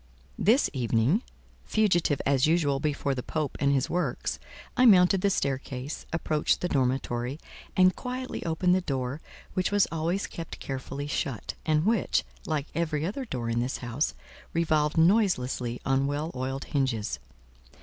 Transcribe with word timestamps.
This 0.39 0.67
evening, 0.73 1.21
fugitive 1.63 2.23
as 2.25 2.47
usual 2.47 2.79
before 2.79 3.13
the 3.13 3.21
Pope 3.21 3.55
and 3.59 3.71
his 3.71 3.87
works, 3.87 4.39
I 4.75 4.87
mounted 4.87 5.21
the 5.21 5.29
staircase, 5.29 6.07
approached 6.11 6.61
the 6.61 6.67
dormitory, 6.67 7.39
and 7.77 7.95
quietly 7.95 8.43
opened 8.43 8.73
the 8.73 8.81
door, 8.81 9.21
which 9.53 9.69
was 9.69 9.85
always 9.91 10.25
kept 10.25 10.59
carefully 10.59 11.05
shut, 11.05 11.53
and 11.67 11.85
which, 11.85 12.23
like 12.47 12.65
every 12.73 13.05
other 13.05 13.25
door 13.25 13.47
in 13.47 13.59
this 13.59 13.77
house, 13.77 14.15
revolved 14.53 14.97
noiselessly 14.97 15.79
on 15.85 16.07
well 16.07 16.31
oiled 16.33 16.63
hinges. 16.63 17.19